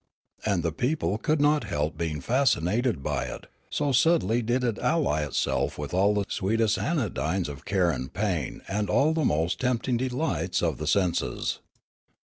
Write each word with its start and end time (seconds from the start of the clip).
And 0.43 0.63
the 0.63 0.71
people 0.71 1.19
could 1.19 1.39
not 1.39 1.65
help 1.65 1.95
being 1.95 2.21
fas 2.21 2.55
cinated 2.55 3.03
by 3.03 3.25
it, 3.25 3.45
so 3.69 3.91
subtly 3.91 4.41
did 4.41 4.63
it 4.63 4.79
ally 4.79 5.21
itself 5.21 5.77
with 5.77 5.93
all 5.93 6.15
the 6.15 6.25
sweetest 6.27 6.79
anodynes 6.79 7.47
of 7.47 7.65
care 7.65 7.91
and 7.91 8.11
pain 8.11 8.63
and 8.67 8.89
all 8.89 9.13
the 9.13 9.23
most 9.23 9.61
tempting 9.61 9.97
delights 9.97 10.63
of 10.63 10.79
the 10.79 10.87
senses. 10.87 11.59